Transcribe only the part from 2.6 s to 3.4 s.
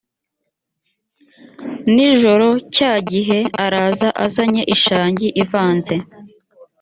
cya gihe